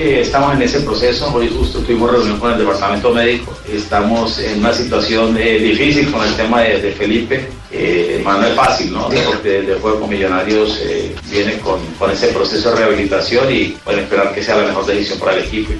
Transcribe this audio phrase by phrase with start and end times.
[0.00, 1.30] que estamos en ese proceso.
[1.34, 3.54] Hoy justo tuvimos reunión con el departamento médico.
[3.70, 7.46] Estamos en una situación eh, difícil con el tema de, Felipe.
[7.70, 9.08] Eh, más no es fácil, ¿no?
[9.08, 14.00] Porque el juego con Millonarios eh, viene con, con, ese proceso de rehabilitación y pueden
[14.04, 15.72] esperar que sea la mejor decisión para el equipo.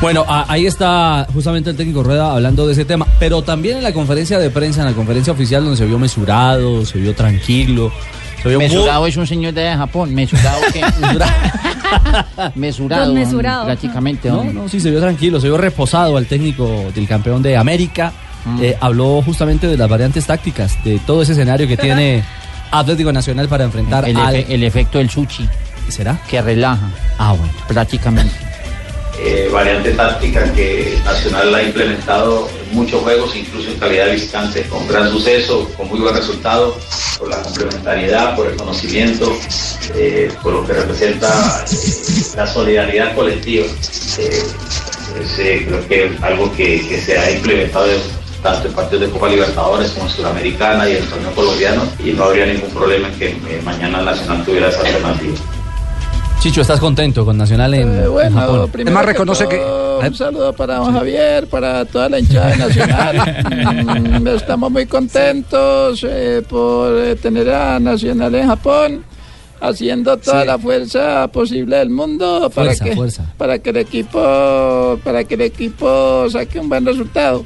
[0.00, 3.92] Bueno, ahí está justamente el técnico Rueda hablando de ese tema, pero también en la
[3.92, 7.92] conferencia de prensa, en la conferencia oficial donde se vio mesurado, se vio tranquilo,
[8.44, 10.14] Mesurado es un señor de Japón.
[10.14, 10.80] Mesurado que.
[12.54, 13.12] mesurado.
[13.12, 13.64] mesurado.
[13.66, 14.28] Prácticamente.
[14.28, 18.12] No, no, sí, se vio tranquilo, se vio reposado al técnico del campeón de América.
[18.44, 18.62] Mm.
[18.62, 22.22] Eh, habló justamente de las variantes tácticas, de todo ese escenario que tiene
[22.70, 24.34] Atlético Nacional para enfrentar el, al...
[24.34, 25.48] el efecto del sushi.
[25.88, 26.18] ¿Será?
[26.28, 26.88] Que relaja.
[27.18, 27.52] Ah, bueno.
[27.68, 28.34] Prácticamente.
[29.18, 34.62] Eh, variante táctica que Nacional ha implementado en muchos juegos, incluso en calidad de visitante,
[34.64, 36.76] con gran suceso, con muy buen resultado,
[37.24, 39.32] por la complementariedad, por el conocimiento,
[39.94, 41.28] eh, por lo que representa
[41.64, 43.66] eh, la solidaridad colectiva.
[45.32, 47.86] creo que es algo que, se ha implementado
[48.42, 52.12] tanto en partidos de Copa Libertadores como en Sudamericana y en el torneo colombiano y
[52.12, 55.34] no habría ningún problema en que mañana Nacional tuviera esa alternativa.
[56.40, 58.70] Chicho, ¿estás contento con Nacional en, eh, bueno, Japón?
[58.74, 59.83] Además reconoce que...
[60.00, 63.16] Un saludo para don Javier, para toda la hinchada de Nacional.
[64.20, 69.04] Mm, estamos muy contentos eh, por eh, tener a Nacional en Japón
[69.60, 72.96] haciendo toda la fuerza posible del mundo para que
[73.38, 77.44] para que el equipo para que el equipo saque un buen resultado.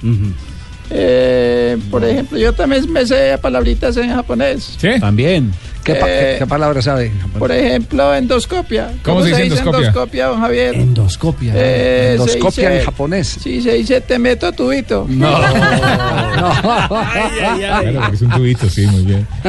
[1.91, 4.77] por ejemplo, yo también me sé palabritas en japonés.
[4.79, 4.89] ¿Sí?
[5.01, 5.53] También.
[5.95, 7.11] ¿Qué, eh, palabra sabe?
[7.39, 8.93] Por ejemplo, endoscopia.
[9.03, 9.79] ¿Cómo, se dice endoscopia?
[9.79, 10.75] endoscopia, don Javier?
[10.75, 11.53] Endoscopia.
[11.57, 13.39] Eh, endoscopia en japonés.
[13.43, 15.07] Sí, se dice te meto tubito.
[15.09, 15.31] No.
[15.39, 15.39] no.
[16.91, 19.27] ay, ay, Claro, porque es un tubito, sí, muy bien.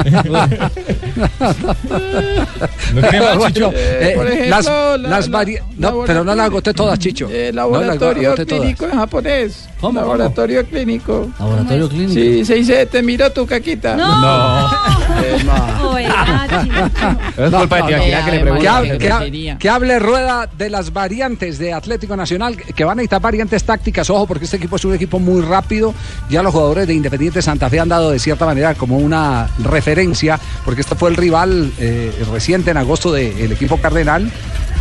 [2.93, 3.71] ¿No?
[3.73, 5.29] Eh, por ejemplo, las, las
[5.77, 7.27] no, pero no la agoté todas, Chicho.
[7.29, 9.69] Eh, laboratorio no clínico en japonés.
[9.79, 9.99] ¿Cómo?
[9.99, 11.29] Laboratorio clínico.
[11.39, 12.13] Laboratorio clínico.
[12.13, 13.95] Sí, se dice te miro tu caquita.
[13.95, 14.21] No.
[14.21, 15.78] no.
[17.37, 19.57] Es culpa de que le pregunte.
[19.59, 24.09] Que hable Rueda de las variantes de Atlético Nacional, que van a necesitar variantes tácticas.
[24.09, 25.93] Ojo, porque este equipo es un equipo muy rápido.
[26.29, 30.39] Ya los jugadores de Independiente Santa Fe han dado de cierta manera como una referencia,
[30.65, 34.31] porque este fue el rival eh, reciente en agosto del equipo Cardenal.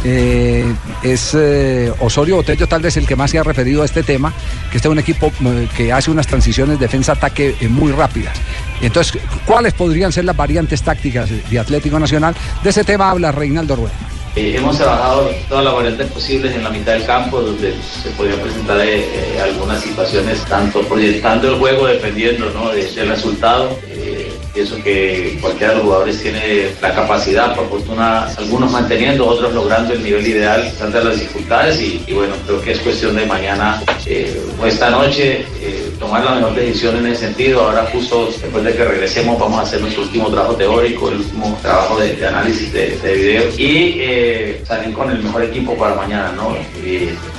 [0.04, 0.64] Eh,
[1.02, 4.32] es eh, Osorio Botello tal vez el que más se ha referido a este tema,
[4.70, 5.32] que este es un equipo
[5.76, 8.36] que hace unas transiciones defensa-ataque muy rápidas.
[8.80, 12.34] Entonces, ¿cuáles podrían ser las variantes tácticas de Atlético Nacional?
[12.62, 13.94] De ese tema habla Reinaldo Rueda.
[14.36, 18.38] Eh, hemos trabajado todas las variantes posibles en la mitad del campo, donde se podrían
[18.38, 22.70] presentar eh, eh, algunas situaciones, tanto proyectando el juego, dependiendo ¿no?
[22.70, 23.76] del resultado.
[24.58, 29.92] Pienso que cualquiera de los jugadores tiene la capacidad, por fortuna, algunos manteniendo, otros logrando
[29.92, 31.80] el nivel ideal ante las dificultades.
[31.80, 33.80] Y, bueno, creo que es cuestión de mañana
[34.60, 35.44] o esta noche
[35.98, 37.60] tomar la mejor decisión en ese sentido.
[37.60, 41.58] Ahora justo después de que regresemos vamos a hacer nuestro último trabajo teórico, el último
[41.62, 46.32] trabajo de, análisis de, de, video y eh, salir con el mejor equipo para mañana.
[46.32, 46.56] ¿no?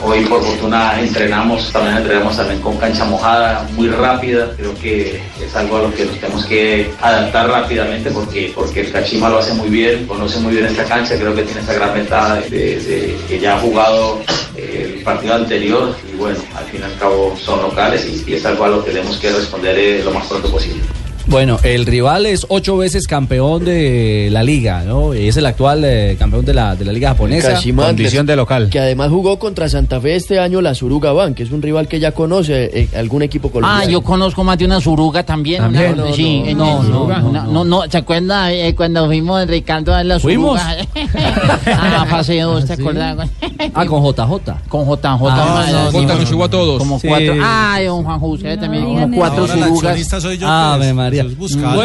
[0.03, 4.52] hoy por fortuna entrenamos, también entrenamos también con cancha mojada, muy rápida.
[4.56, 8.92] Creo que es algo a lo que nos tenemos que adaptar rápidamente porque, porque el
[8.92, 11.94] Cachima lo hace muy bien, conoce muy bien esta cancha, creo que tiene esa gran
[11.94, 14.22] ventaja de, que ya ha jugado
[14.56, 18.36] eh, el partido anterior y bueno, al fin y al cabo son locales y, y
[18.36, 20.81] es algo a lo que tenemos que responder eh, lo más pronto posible.
[21.29, 25.13] Bueno, el rival es ocho veces campeón de la liga, ¿no?
[25.13, 27.62] Es el actual eh, campeón de la, de la liga japonesa.
[27.75, 28.69] condición de local.
[28.72, 31.88] Que además jugó contra Santa Fe este año la Suruga Bank, que es un rival
[31.88, 33.84] que ya conoce eh, algún equipo colombiano.
[33.84, 35.62] Ah, yo conozco más de una Suruga también.
[35.62, 35.95] ¿También?
[35.95, 40.78] no, sí, no, no, no, no, ¿se acuerda eh, cuando fuimos Ricardo a la Suruga?
[40.94, 41.11] ¿Fuimos?
[41.67, 43.29] ah, fase 2, ¿te acuerdas?
[43.75, 44.67] ah, con JJ.
[44.67, 45.28] Con JJ.
[45.29, 46.79] Ah, nos llegó a todos.
[46.79, 47.35] Como cuatro.
[47.40, 50.11] Ah, don Juan José también, como cuatro Surugas.
[50.41, 51.19] Ah, María.
[51.24, 51.75] Buscar.